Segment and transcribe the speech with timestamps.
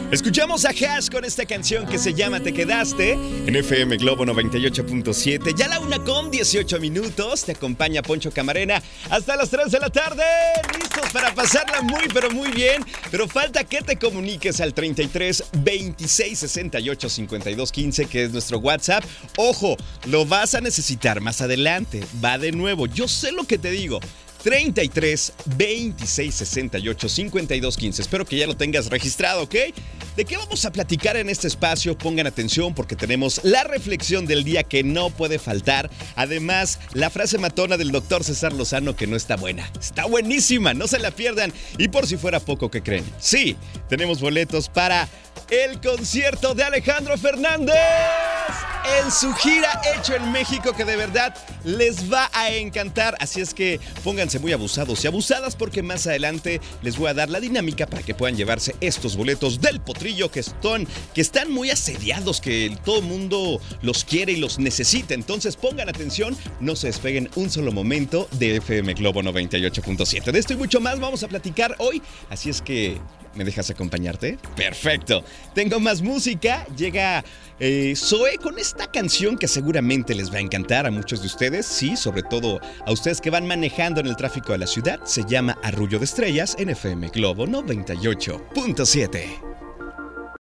[0.09, 5.53] Escuchamos a Hash con esta canción que se llama Te Quedaste en FM Globo 98.7.
[5.53, 7.43] Ya la una con 18 minutos.
[7.43, 10.23] Te acompaña Poncho Camarena hasta las 3 de la tarde.
[10.79, 12.85] Listos para pasarla muy, pero muy bien.
[13.11, 19.03] Pero falta que te comuniques al 33 26 68 52 15, que es nuestro WhatsApp.
[19.35, 19.75] Ojo,
[20.05, 22.01] lo vas a necesitar más adelante.
[22.23, 22.87] Va de nuevo.
[22.87, 23.99] Yo sé lo que te digo.
[24.47, 28.01] 33 26 68 52 15.
[28.01, 29.55] Espero que ya lo tengas registrado, ¿ok?
[30.17, 31.95] ¿De qué vamos a platicar en este espacio?
[31.95, 35.91] Pongan atención porque tenemos la reflexión del día que no puede faltar.
[36.15, 39.71] Además, la frase matona del doctor César Lozano que no está buena.
[39.79, 41.53] Está buenísima, no se la pierdan.
[41.77, 43.05] Y por si fuera poco que creen.
[43.19, 43.55] Sí,
[43.89, 45.07] tenemos boletos para
[45.51, 47.75] el concierto de Alejandro Fernández
[48.99, 53.15] en su gira hecho en México que de verdad les va a encantar.
[53.19, 57.29] Así es que pónganse muy abusados y abusadas porque más adelante les voy a dar
[57.29, 62.75] la dinámica para que puedan llevarse estos boletos del potrillo que están, muy asediados, que
[62.85, 65.13] todo mundo los quiere y los necesita.
[65.13, 70.31] Entonces pongan atención, no se despeguen un solo momento de FM Globo 98.7.
[70.31, 72.01] De esto y mucho más vamos a platicar hoy.
[72.29, 72.97] Así es que
[73.37, 74.37] ¿Me dejas acompañarte?
[74.55, 75.23] Perfecto.
[75.53, 76.65] Tengo más música.
[76.75, 77.23] Llega
[77.59, 81.67] eh, Zoe con esta canción que seguramente les va a encantar a muchos de ustedes.
[81.67, 84.99] Sí, sobre todo a ustedes que van manejando en el tráfico de la ciudad.
[85.05, 89.66] Se llama Arrullo de Estrellas en FM Globo 98.7.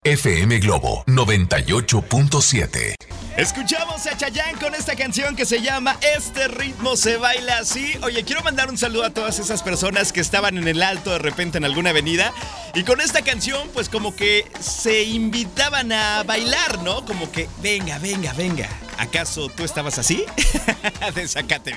[0.06, 2.94] FM Globo 98.7.
[3.38, 7.94] Escuchamos a Chayanne con esta canción que se llama Este ritmo se baila así.
[8.03, 11.20] Oye, quiero mandar un saludo a todas esas personas que estaban en el alto de
[11.20, 12.34] repente en alguna avenida
[12.75, 17.06] y con esta canción pues como que se invitaban a bailar, ¿no?
[17.06, 18.69] Como que venga, venga, venga.
[18.99, 20.25] ¿Acaso tú estabas así?
[21.15, 21.72] Desacate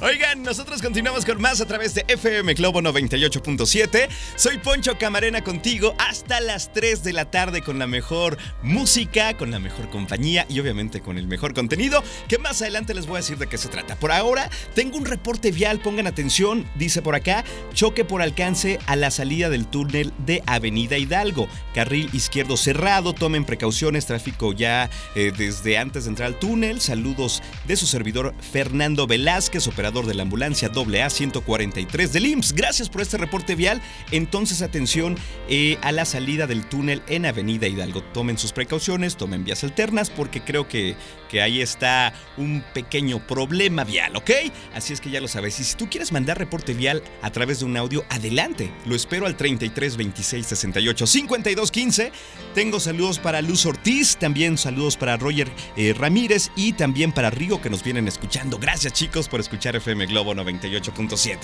[0.00, 4.08] Oigan, nosotros continuamos con más a través de FM Globo 98.7.
[4.36, 9.50] Soy Poncho Camarena contigo hasta las 3 de la tarde con la mejor música, con
[9.50, 13.20] la mejor compañía y obviamente con el mejor contenido que más adelante les voy a
[13.20, 13.96] decir de qué se trata.
[13.96, 17.44] Por ahora, tengo un reporte vial, pongan atención, dice por acá,
[17.74, 21.48] choque por alcance a la salida del túnel de Avenida Hidalgo.
[21.74, 27.42] Carril izquierdo cerrado, tomen precauciones, tráfico ya eh, desde antes de entrar al túnel Saludos
[27.66, 32.52] de su servidor Fernando Velázquez, operador de la ambulancia AA 143 del IMSS.
[32.52, 33.82] Gracias por este reporte vial.
[34.12, 35.16] Entonces, atención
[35.48, 38.04] eh, a la salida del túnel en Avenida Hidalgo.
[38.04, 40.94] Tomen sus precauciones, tomen vías alternas, porque creo que,
[41.34, 44.30] que ahí está un pequeño problema vial, ¿ok?
[44.72, 45.58] Así es que ya lo sabes.
[45.58, 48.70] Y si tú quieres mandar reporte vial a través de un audio, adelante.
[48.86, 52.12] Lo espero al 33 26 68 52 15.
[52.54, 57.60] Tengo saludos para Luz Ortiz, también saludos para Roger eh, Ramírez y también para Rigo
[57.60, 58.56] que nos vienen escuchando.
[58.60, 61.38] Gracias chicos por escuchar FM Globo 98.7.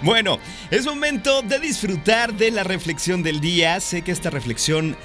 [0.00, 0.38] Bueno,
[0.70, 3.78] es momento de disfrutar de la reflexión del día.
[3.80, 4.96] Sé que esta reflexión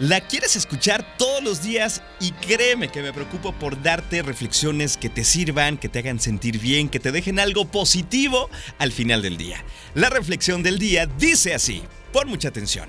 [0.00, 5.10] la quieres escuchar todos los días y créeme que me preocupo por darte reflexiones que
[5.10, 8.48] te sirvan, que te hagan sentir bien, que te dejen algo positivo
[8.78, 9.62] al final del día.
[9.94, 11.82] La reflexión del día dice así,
[12.14, 12.88] pon mucha atención.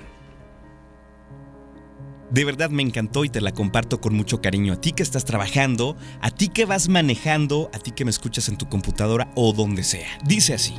[2.30, 4.72] De verdad me encantó y te la comparto con mucho cariño.
[4.72, 8.48] A ti que estás trabajando, a ti que vas manejando, a ti que me escuchas
[8.48, 10.08] en tu computadora o donde sea.
[10.24, 10.74] Dice así.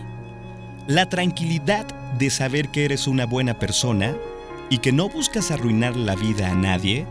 [0.88, 1.86] La tranquilidad
[2.18, 4.16] de saber que eres una buena persona
[4.74, 7.06] y que no buscas arruinar la vida a nadie,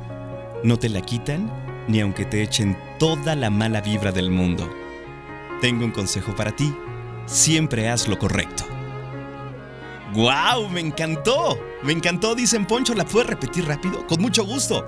[0.64, 1.48] no te la quitan
[1.86, 4.68] ni aunque te echen toda la mala vibra del mundo.
[5.60, 6.74] Tengo un consejo para ti,
[7.26, 8.64] siempre haz lo correcto.
[10.12, 10.70] ¡Guau!
[10.70, 11.56] Me encantó.
[11.84, 12.94] Me encantó, dicen Poncho.
[12.94, 14.08] ¿La puedes repetir rápido?
[14.08, 14.84] Con mucho gusto.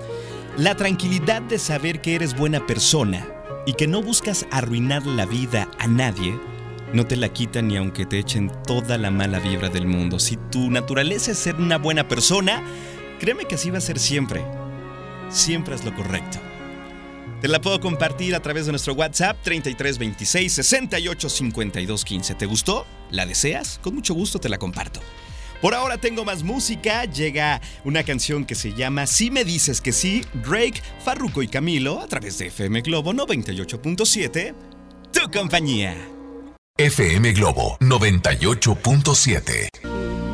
[0.56, 3.24] La tranquilidad de saber que eres buena persona
[3.66, 6.36] y que no buscas arruinar la vida a nadie
[6.92, 10.18] no te la quitan ni aunque te echen toda la mala vibra del mundo.
[10.18, 12.62] Si tu naturaleza es ser una buena persona,
[13.18, 14.44] créeme que así va a ser siempre.
[15.30, 16.38] Siempre es lo correcto.
[17.40, 22.34] Te la puedo compartir a través de nuestro WhatsApp 3326 68 52 15.
[22.34, 22.86] ¿Te gustó?
[23.10, 23.78] ¿La deseas?
[23.82, 25.00] Con mucho gusto te la comparto.
[25.60, 27.04] Por ahora tengo más música.
[27.04, 32.00] Llega una canción que se llama Si me dices que sí, Drake, Farruko y Camilo
[32.00, 34.54] a través de FM Globo 98.7.
[35.12, 35.96] Tu compañía.
[36.76, 39.68] FM Globo 98.7.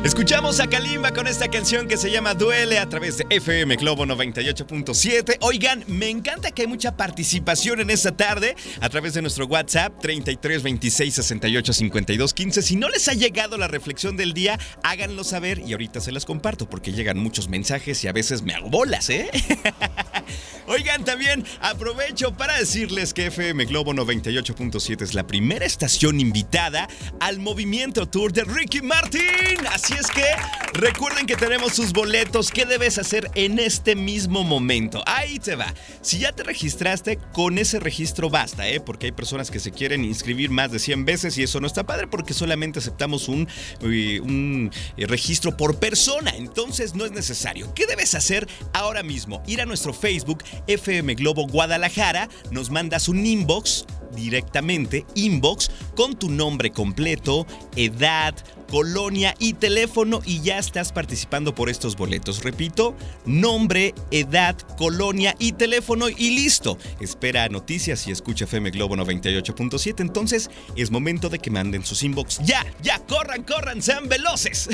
[0.03, 4.07] Escuchamos a Kalimba con esta canción que se llama Duele a través de FM Globo
[4.07, 5.37] 98.7.
[5.41, 9.99] Oigan, me encanta que hay mucha participación en esta tarde a través de nuestro WhatsApp
[10.01, 12.61] 33 26 68 52 15.
[12.63, 16.25] Si no les ha llegado la reflexión del día, háganlo saber y ahorita se las
[16.25, 19.29] comparto porque llegan muchos mensajes y a veces me hago bolas, ¿eh?
[20.71, 26.87] Oigan, también aprovecho para decirles que FM Globo 98.7 es la primera estación invitada
[27.19, 29.67] al movimiento tour de Ricky Martin.
[29.69, 30.23] Así es que
[30.71, 32.51] recuerden que tenemos sus boletos.
[32.51, 35.03] ¿Qué debes hacer en este mismo momento?
[35.07, 35.73] Ahí te va.
[36.01, 38.79] Si ya te registraste, con ese registro basta, ¿eh?
[38.79, 41.85] Porque hay personas que se quieren inscribir más de 100 veces y eso no está
[41.85, 43.45] padre porque solamente aceptamos un,
[43.81, 46.31] un registro por persona.
[46.37, 47.73] Entonces no es necesario.
[47.73, 49.43] ¿Qué debes hacer ahora mismo?
[49.47, 53.85] Ir a nuestro Facebook FM Globo Guadalajara, nos mandas un inbox
[54.15, 58.35] directamente, inbox, con tu nombre completo, edad,
[58.71, 62.41] colonia y teléfono y ya estás participando por estos boletos.
[62.41, 62.95] Repito,
[63.25, 66.77] nombre, edad, colonia y teléfono y listo.
[67.01, 69.99] Espera noticias y escucha FM Globo 98.7.
[69.99, 72.39] Entonces es momento de que manden sus inbox.
[72.45, 74.69] Ya, ya, corran, corran, sean veloces.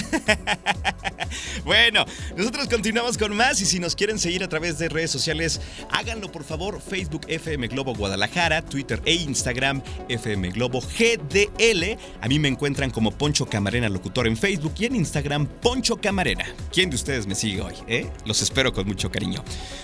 [1.65, 2.05] bueno,
[2.35, 5.59] nosotros continuamos con más y si nos quieren seguir a través de redes sociales,
[5.89, 6.81] háganlo por favor.
[6.81, 11.97] Facebook FM Globo Guadalajara, Twitter e Instagram FM Globo GDL.
[12.21, 16.45] A mí me encuentran como Poncho Camarena Locutor en Facebook y en Instagram Poncho Camarena.
[16.71, 17.73] ¿Quién de ustedes me sigue hoy?
[17.87, 18.09] Eh?
[18.25, 19.43] Los espero con mucho cariño.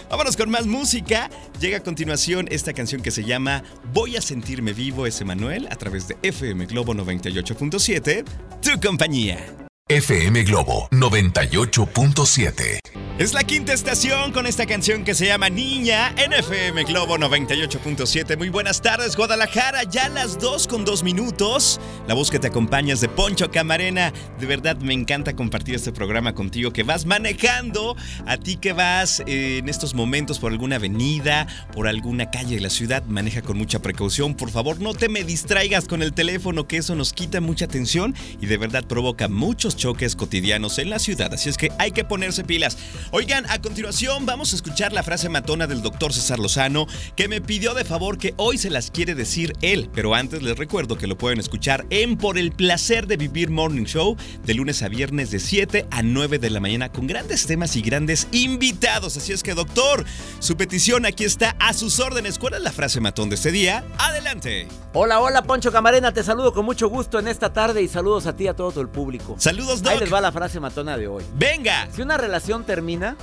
[0.09, 1.29] Vámonos con más música.
[1.59, 3.63] Llega a continuación esta canción que se llama
[3.93, 8.25] Voy a sentirme vivo, es Emanuel, a través de FM Globo 98.7,
[8.61, 9.62] tu compañía.
[9.89, 12.79] FM Globo 98.7.
[13.19, 18.37] Es la quinta estación con esta canción que se llama Niña en FM Globo 98.7.
[18.37, 19.83] Muy buenas tardes, Guadalajara.
[19.83, 21.79] Ya las 2 con 2 minutos.
[22.07, 24.13] La voz que te acompañas de Poncho Camarena.
[24.39, 27.95] De verdad me encanta compartir este programa contigo que vas manejando.
[28.25, 32.61] A ti que vas eh, en estos momentos por alguna avenida, por alguna calle de
[32.61, 34.33] la ciudad, maneja con mucha precaución.
[34.33, 38.15] Por favor, no te me distraigas con el teléfono, que eso nos quita mucha atención
[38.41, 41.33] y de verdad provoca muchos choques cotidianos en la ciudad.
[41.33, 42.77] Así es que hay que ponerse pilas.
[43.11, 47.41] Oigan, a continuación vamos a escuchar la frase matona del doctor César Lozano, que me
[47.41, 51.07] pidió de favor que hoy se las quiere decir él, pero antes les recuerdo que
[51.07, 55.31] lo pueden escuchar en Por el Placer de Vivir Morning Show, de lunes a viernes
[55.31, 59.17] de 7 a 9 de la mañana, con grandes temas y grandes invitados.
[59.17, 60.05] Así es que, doctor,
[60.39, 62.39] su petición aquí está a sus órdenes.
[62.39, 63.83] ¿Cuál es la frase matón de este día?
[63.97, 64.67] Adelante.
[64.95, 68.35] Hola, hola, Poncho Camarena, te saludo con mucho gusto en esta tarde y saludos a
[68.35, 69.33] ti y a todo el público.
[69.39, 69.93] Saludos, Doc.
[69.93, 71.25] Ahí les va la frase matona de hoy.
[71.33, 71.87] Venga.
[71.91, 73.17] Si una relación termina,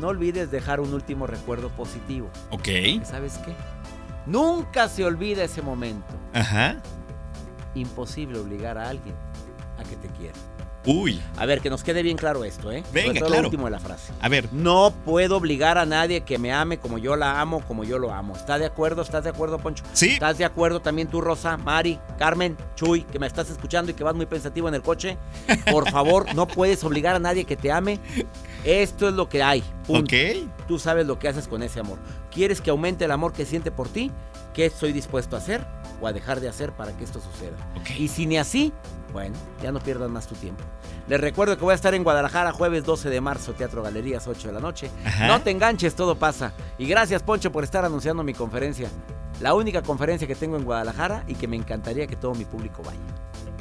[0.00, 2.28] no olvides dejar un último recuerdo positivo.
[2.50, 2.68] Ok.
[3.04, 3.54] ¿Sabes qué?
[4.26, 6.12] Nunca se olvida ese momento.
[6.34, 6.82] Ajá.
[7.76, 9.14] Imposible obligar a alguien
[9.78, 10.34] a que te quiera.
[10.88, 11.20] Uy.
[11.36, 12.82] A ver, que nos quede bien claro esto, ¿eh?
[12.94, 13.42] Venga, claro.
[13.42, 14.10] Lo último de la frase.
[14.22, 17.84] A ver, No puedo obligar a nadie que me ame como yo la amo, como
[17.84, 18.34] yo lo amo.
[18.34, 19.02] ¿Estás de acuerdo?
[19.02, 19.84] ¿Estás de acuerdo, Poncho?
[19.92, 20.12] Sí.
[20.12, 24.02] ¿Estás de acuerdo también tú, Rosa, Mari, Carmen, Chuy, que me estás escuchando y que
[24.02, 25.18] vas muy pensativo en el coche?
[25.70, 28.00] Por favor, no puedes obligar a nadie que te ame.
[28.64, 29.62] Esto es lo que hay.
[29.86, 30.14] Punto.
[30.16, 30.48] ok.
[30.66, 31.98] Tú sabes lo que haces con ese amor.
[32.30, 34.10] ¿Quieres que aumente el amor que siente por ti?
[34.54, 35.66] ¿Qué estoy dispuesto a hacer
[36.00, 37.56] o a dejar de hacer para que esto suceda?
[37.98, 38.72] Y si ni así,
[39.12, 40.62] bueno, ya no pierdas más tu tiempo.
[41.08, 44.48] Les recuerdo que voy a estar en Guadalajara jueves 12 de marzo, Teatro Galerías, 8
[44.48, 44.90] de la noche.
[45.04, 45.26] Ajá.
[45.26, 46.52] No te enganches, todo pasa.
[46.76, 48.90] Y gracias, Poncho, por estar anunciando mi conferencia.
[49.40, 52.82] La única conferencia que tengo en Guadalajara y que me encantaría que todo mi público
[52.82, 52.98] vaya.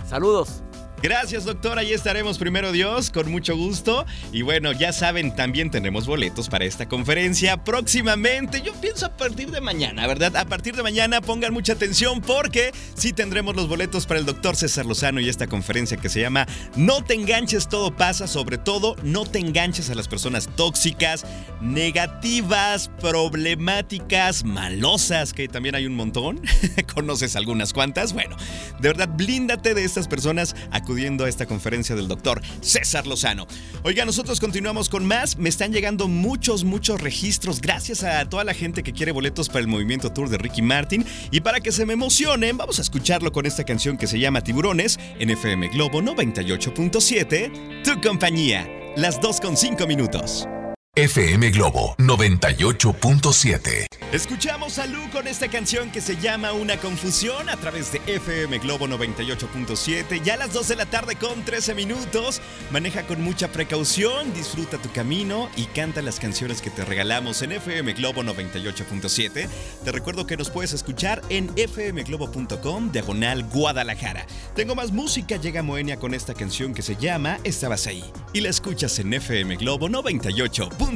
[0.07, 0.63] Saludos.
[1.01, 1.77] Gracias, doctor.
[1.77, 4.03] Ahí estaremos primero Dios, con mucho gusto.
[4.31, 8.63] Y bueno, ya saben, también tenemos boletos para esta conferencia próximamente.
[8.63, 10.35] Yo pienso a partir de mañana, ¿verdad?
[10.35, 14.55] A partir de mañana pongan mucha atención porque sí tendremos los boletos para el doctor
[14.55, 18.25] César Lozano y esta conferencia que se llama No te enganches, todo pasa.
[18.25, 21.25] Sobre todo, no te enganches a las personas tóxicas,
[21.61, 26.41] negativas, problemáticas, malosas, que también hay un montón.
[26.95, 28.13] ¿Conoces algunas cuantas?
[28.13, 28.35] Bueno,
[28.79, 30.55] de verdad, blíndate de estas personas
[30.87, 33.45] acudiendo a esta conferencia del doctor César Lozano.
[33.83, 35.37] Oiga, nosotros continuamos con más.
[35.37, 37.59] Me están llegando muchos, muchos registros.
[37.59, 41.05] Gracias a toda la gente que quiere boletos para el movimiento tour de Ricky Martin.
[41.29, 44.39] Y para que se me emocionen, vamos a escucharlo con esta canción que se llama
[44.39, 47.83] Tiburones en FM Globo 98.7.
[47.83, 48.65] Tu compañía.
[48.95, 50.47] Las 2 con 5 minutos.
[50.97, 53.85] FM Globo 98.7.
[54.11, 58.57] Escuchamos a Lu con esta canción que se llama Una Confusión a través de FM
[58.57, 60.23] Globo 98.7.
[60.23, 62.41] Ya a las 2 de la tarde con 13 minutos.
[62.71, 67.51] Maneja con mucha precaución, disfruta tu camino y canta las canciones que te regalamos en
[67.51, 69.49] FM Globo 98.7.
[69.83, 74.25] Te recuerdo que nos puedes escuchar en fmglobo.com diagonal Guadalajara.
[74.55, 78.03] Tengo más música, llega Moenia con esta canción que se llama Estabas ahí.
[78.33, 80.86] Y la escuchas en FM Globo 98.7.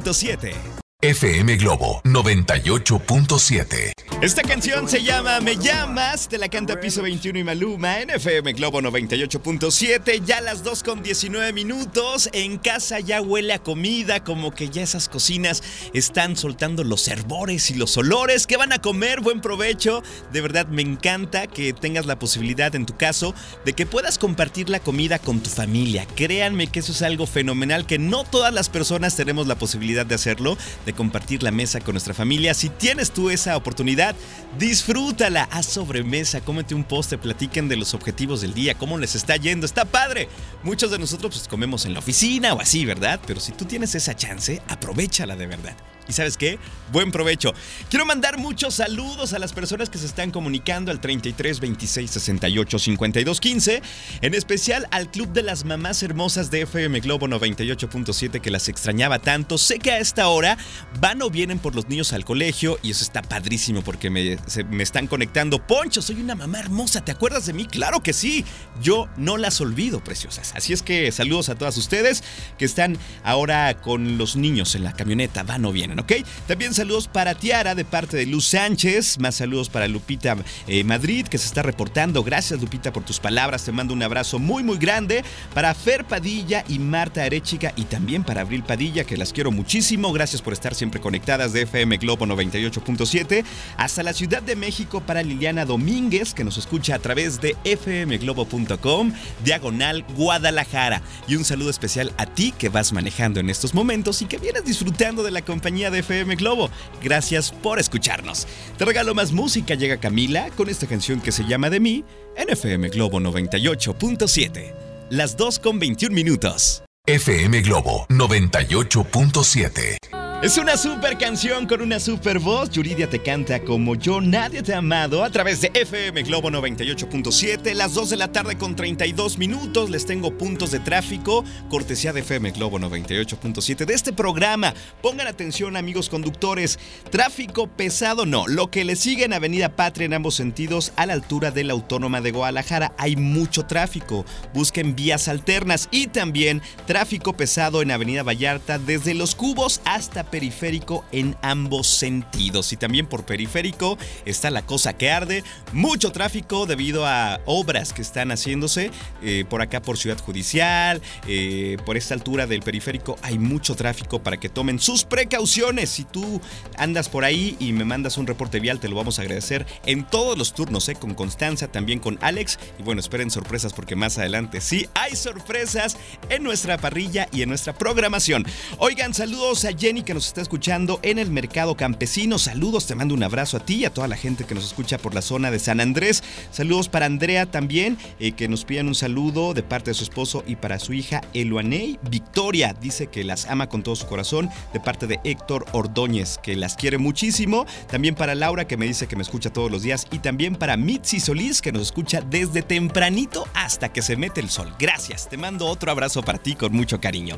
[1.02, 4.11] FM Globo 98.7.
[4.22, 8.54] Esta canción se llama Me llamas, te la canta Piso 21 y Maluma en FM
[8.54, 14.52] Globo 98.7, ya las 2 con 19 minutos, en casa ya huele a comida, como
[14.52, 15.64] que ya esas cocinas
[15.96, 20.68] están soltando los hervores y los olores que van a comer, buen provecho, de verdad
[20.68, 23.34] me encanta que tengas la posibilidad en tu caso
[23.66, 27.88] de que puedas compartir la comida con tu familia, créanme que eso es algo fenomenal
[27.88, 31.96] que no todas las personas tenemos la posibilidad de hacerlo, de compartir la mesa con
[31.96, 34.11] nuestra familia, si tienes tú esa oportunidad,
[34.58, 39.36] disfrútala, haz sobremesa, cómete un postre, platiquen de los objetivos del día, cómo les está
[39.38, 40.28] yendo, está padre.
[40.64, 43.20] Muchos de nosotros pues comemos en la oficina o así, ¿verdad?
[43.26, 45.76] Pero si tú tienes esa chance, aprovechala de verdad.
[46.12, 46.60] ¿Y sabes qué?
[46.92, 47.54] Buen provecho.
[47.90, 52.80] Quiero mandar muchos saludos a las personas que se están comunicando al 33 26 68
[52.80, 53.82] 52 15,
[54.22, 59.20] en especial al Club de las Mamás Hermosas de FM Globo 98.7 que las extrañaba
[59.20, 59.58] tanto.
[59.58, 60.58] Sé que a esta hora
[61.00, 64.66] van o vienen por los niños al colegio y eso está padrísimo porque me, se-
[64.66, 65.66] me están conectando.
[65.66, 67.68] Poncho, soy una mamá hermosa, ¿te acuerdas de mí?
[67.68, 68.44] Claro que sí.
[68.82, 70.52] Yo no las olvido, preciosas.
[70.58, 72.22] Así es que saludos a todas ustedes
[72.58, 76.14] que están ahora con los niños en la camioneta, van o vienen, ¿ok?
[76.48, 80.36] También saludos para Tiara de parte de Luz Sánchez, más saludos para Lupita
[80.68, 82.24] eh, Madrid que se está reportando.
[82.24, 86.64] Gracias Lupita por tus palabras, te mando un abrazo muy muy grande para Fer Padilla
[86.68, 90.12] y Marta Arechiga y también para Abril Padilla que las quiero muchísimo.
[90.12, 93.44] Gracias por estar siempre conectadas de FM Globo 98.7
[93.78, 99.14] hasta la Ciudad de México para Liliana Domínguez que nos escucha a través de fmglobo.com
[99.44, 104.26] diagonal Guadalajara y un saludo especial a ti que vas manejando en estos momentos y
[104.26, 106.70] que vienes disfrutando de la compañía de FM Globo.
[107.02, 108.48] Gracias por escucharnos.
[108.78, 112.04] Te regalo más música, llega Camila con esta canción que se llama De mí
[112.36, 114.74] en FM Globo 98.7.
[115.10, 116.84] Las 2 con 21 minutos.
[117.08, 120.21] FM Globo 98.7.
[120.42, 122.72] Es una super canción con una super voz.
[122.72, 127.76] Yuridia te canta como yo, nadie te ha amado a través de FM Globo 98.7.
[127.76, 129.92] Las 2 de la tarde con 32 minutos.
[129.92, 131.46] Les tengo puntos de tráfico.
[131.70, 134.74] Cortesía de FM Globo 98.7 de este programa.
[135.04, 136.80] Pongan atención, amigos conductores.
[137.12, 138.48] Tráfico pesado no.
[138.48, 141.74] Lo que le sigue en Avenida Patria en ambos sentidos a la altura de la
[141.74, 142.96] Autónoma de Guadalajara.
[142.98, 144.26] Hay mucho tráfico.
[144.56, 151.06] Busquen vías alternas y también tráfico pesado en Avenida Vallarta desde Los Cubos hasta periférico
[151.12, 152.74] en ambos sentidos.
[152.74, 155.44] Y también por periférico está la cosa que arde.
[155.74, 161.02] Mucho tráfico debido a obras que están haciéndose eh, por acá por Ciudad Judicial.
[161.28, 165.90] Eh, por esta altura del periférico hay mucho tráfico para que tomen sus precauciones.
[165.90, 166.42] Si tú
[166.78, 170.06] andas por ahí y me mandas un reporte vial, te lo vamos a agradecer en
[170.06, 170.96] todos los turnos, ¿eh?
[170.96, 172.58] con Constanza, también con Alex.
[172.80, 175.98] Y bueno, esperen sorpresas porque más adelante sí hay sorpresas
[176.30, 178.46] en nuestra parrilla y en nuestra programación.
[178.78, 182.38] Oigan, saludos a Jenny que nos está escuchando en el mercado campesino.
[182.40, 184.98] Saludos, te mando un abrazo a ti y a toda la gente que nos escucha
[184.98, 186.24] por la zona de San Andrés.
[186.52, 190.44] Saludos para Andrea también, eh, que nos piden un saludo de parte de su esposo
[190.48, 192.76] y para su hija Eluaney Victoria.
[192.80, 196.76] Dice que las ama con todo su corazón de parte de Héctor Ordóñez, que las
[196.76, 197.66] quiere muchísimo.
[197.90, 200.08] También para Laura, que me dice que me escucha todos los días.
[200.12, 204.50] Y también para Mitzi Solís, que nos escucha desde tempranito hasta que se mete el
[204.50, 204.74] sol.
[204.80, 207.38] Gracias, te mando otro abrazo para ti con mucho cariño.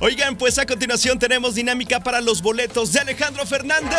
[0.00, 3.98] Oigan, pues a continuación tenemos dinámica para los boletos de Alejandro Fernández.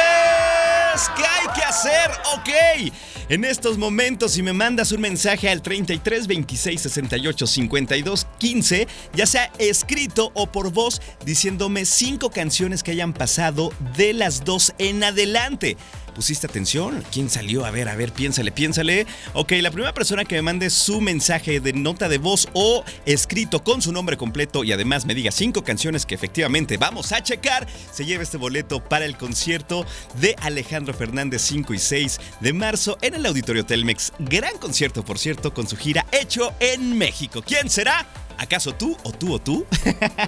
[1.16, 2.12] ¿Qué hay que hacer?
[2.36, 2.92] Ok.
[3.30, 9.26] En estos momentos, si me mandas un mensaje al 33 26 68 52 15, ya
[9.26, 15.04] sea escrito o por voz, diciéndome cinco canciones que hayan pasado de las dos en
[15.04, 15.78] adelante
[16.16, 17.04] pusiste atención?
[17.12, 17.66] ¿Quién salió?
[17.66, 19.06] A ver, a ver, piénsale, piénsale.
[19.34, 23.64] Ok, la primera persona que me mande su mensaje de nota de voz o escrito
[23.64, 27.68] con su nombre completo y además me diga cinco canciones que efectivamente vamos a checar,
[27.92, 29.86] se lleva este boleto para el concierto
[30.20, 34.14] de Alejandro Fernández 5 y 6 de marzo en el Auditorio Telmex.
[34.20, 37.44] Gran concierto, por cierto, con su gira hecho en México.
[37.46, 38.25] ¿Quién será?
[38.38, 39.66] ¿Acaso tú o tú o tú?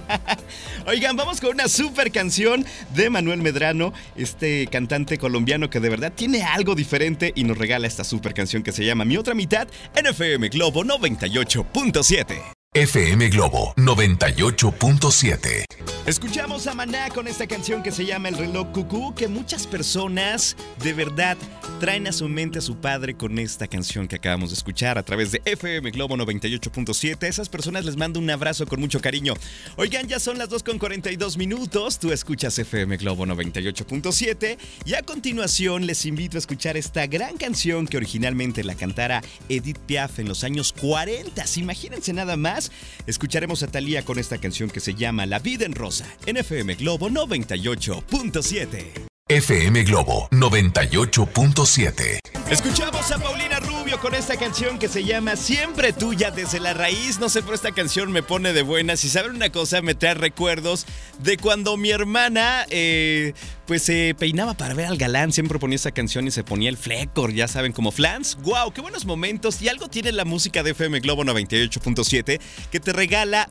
[0.86, 6.12] Oigan, vamos con una super canción de Manuel Medrano, este cantante colombiano que de verdad
[6.14, 9.68] tiene algo diferente y nos regala esta super canción que se llama Mi otra mitad
[9.94, 12.57] en FM Globo 98.7.
[12.74, 15.64] FM Globo 98.7.
[16.06, 20.54] Escuchamos a Maná con esta canción que se llama El reloj cucú, que muchas personas
[20.82, 21.38] de verdad
[21.80, 25.02] traen a su mente a su padre con esta canción que acabamos de escuchar a
[25.02, 27.22] través de FM Globo 98.7.
[27.22, 29.32] A esas personas les mando un abrazo con mucho cariño.
[29.76, 31.98] Oigan, ya son las 2 con 42 minutos.
[31.98, 37.86] Tú escuchas FM Globo 98.7 y a continuación les invito a escuchar esta gran canción
[37.86, 41.44] que originalmente la cantara Edith Piaf en los años 40.
[41.56, 42.57] Imagínense nada más
[43.06, 46.74] escucharemos a Thalía con esta canción que se llama La vida en rosa en FM
[46.74, 49.06] Globo 98.7.
[49.28, 52.18] FM Globo 98.7.
[52.50, 57.18] Escuchamos a Paulina Rubio con esta canción que se llama Siempre tuya desde la raíz.
[57.18, 59.04] No sé, pero esta canción me pone de buenas.
[59.04, 60.86] Y saben una cosa, me trae recuerdos
[61.18, 63.34] de cuando mi hermana eh,
[63.66, 65.32] pues se peinaba para ver al galán.
[65.32, 68.36] Siempre ponía esta canción y se ponía el flecor, ya saben, como flans.
[68.42, 68.72] ¡Wow!
[68.72, 69.60] ¡Qué buenos momentos!
[69.62, 73.50] Y algo tiene la música de FM Globo 98.7 que te regala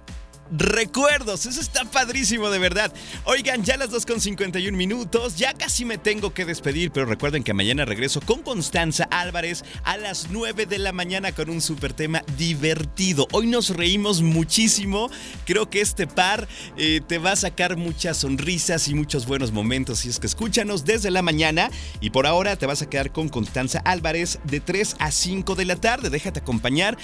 [0.51, 1.45] recuerdos.
[1.45, 2.93] Eso está padrísimo, de verdad.
[3.25, 5.35] Oigan, ya las 2.51 minutos.
[5.35, 9.97] Ya casi me tengo que despedir, pero recuerden que mañana regreso con Constanza Álvarez a
[9.97, 13.27] las 9 de la mañana con un super tema divertido.
[13.31, 15.09] Hoy nos reímos muchísimo.
[15.45, 20.05] Creo que este par eh, te va a sacar muchas sonrisas y muchos buenos momentos.
[20.05, 21.69] Y es que escúchanos desde la mañana.
[22.01, 25.65] Y por ahora te vas a quedar con Constanza Álvarez de 3 a 5 de
[25.65, 26.09] la tarde.
[26.09, 26.97] Déjate acompañar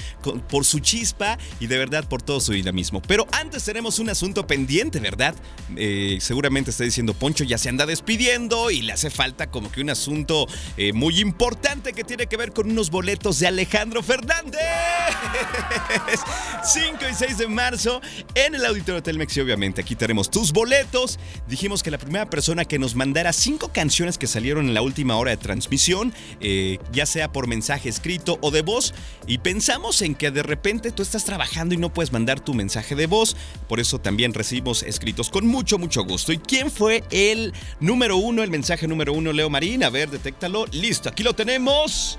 [0.49, 3.01] por su chispa y de verdad por todo su dinamismo.
[3.01, 5.35] Pero antes tenemos un asunto pendiente, ¿verdad?
[5.75, 9.81] Eh, seguramente está diciendo Poncho ya se anda despidiendo y le hace falta como que
[9.81, 14.61] un asunto eh, muy importante que tiene que ver con unos boletos de Alejandro Fernández.
[16.63, 18.01] 5 y 6 de marzo
[18.35, 21.19] en el Auditorio Telmex y obviamente aquí tenemos tus boletos.
[21.47, 25.17] Dijimos que la primera persona que nos mandara cinco canciones que salieron en la última
[25.17, 28.93] hora de transmisión, eh, ya sea por mensaje escrito o de voz,
[29.27, 32.95] y pensamos en que de repente tú estás trabajando y no puedes mandar tu mensaje
[32.95, 33.22] de voz
[33.67, 36.31] por eso también recibimos escritos con mucho, mucho gusto.
[36.31, 39.83] ¿Y quién fue el número uno, el mensaje número uno, Leo Marín?
[39.83, 40.65] A ver, detéctalo.
[40.67, 42.17] Listo, aquí lo tenemos.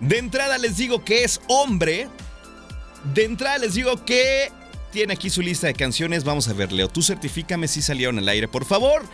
[0.00, 2.08] De entrada les digo que es hombre.
[3.14, 4.50] De entrada les digo que
[4.92, 6.24] tiene aquí su lista de canciones.
[6.24, 9.04] Vamos a ver, Leo, tú certifícame si salieron al aire, por favor.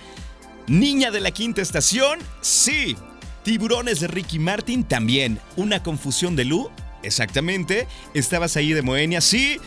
[0.67, 2.97] Niña de la quinta estación, sí.
[3.43, 5.39] Tiburones de Ricky Martin, también.
[5.57, 6.71] Una confusión de Lu,
[7.03, 7.87] exactamente.
[8.15, 9.59] Estabas ahí de Moenia, sí.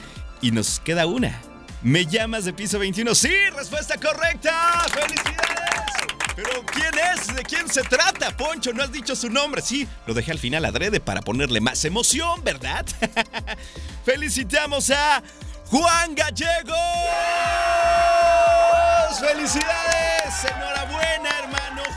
[0.41, 1.41] Y nos queda una.
[1.81, 3.15] ¿Me llamas de piso 21?
[3.15, 4.85] Sí, respuesta correcta.
[4.89, 5.57] ¡Felicidades!
[6.35, 7.35] Pero ¿quién es?
[7.35, 8.35] ¿De quién se trata?
[8.37, 9.61] Poncho, no has dicho su nombre.
[9.61, 12.85] Sí, lo dejé al final adrede para ponerle más emoción, ¿verdad?
[14.05, 15.23] Felicitamos a
[15.65, 16.77] Juan Gallegos.
[19.19, 20.66] ¡Felicidades!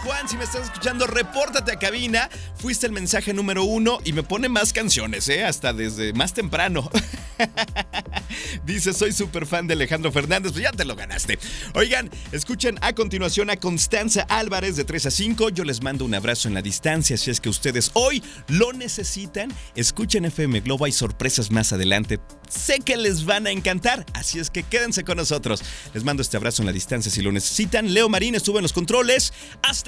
[0.03, 2.31] Juan, si me estás escuchando, repórtate a cabina.
[2.57, 5.45] Fuiste el mensaje número uno y me pone más canciones, ¿eh?
[5.45, 6.91] Hasta desde más temprano.
[8.65, 11.39] Dice, soy súper fan de Alejandro Fernández, pues ya te lo ganaste.
[11.75, 15.51] Oigan, escuchen a continuación a Constanza Álvarez de 3 a 5.
[15.51, 19.53] Yo les mando un abrazo en la distancia, si es que ustedes hoy lo necesitan.
[19.75, 22.21] Escuchen FM Globo, hay sorpresas más adelante.
[22.49, 25.63] Sé que les van a encantar, así es que quédense con nosotros.
[25.95, 27.93] Les mando este abrazo en la distancia si lo necesitan.
[27.93, 29.33] Leo Marín estuvo en los controles.